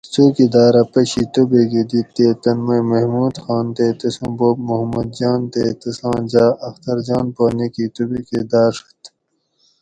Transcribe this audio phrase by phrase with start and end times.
[0.13, 5.63] څوکیداۤرہ پشی توبیکہ دیت تے تن مئی محمود خان تے تسوں بوب محمد جان تے
[5.81, 9.01] تساں جاۤ اختر جان پا نِیکی توبیکہ داۤڛت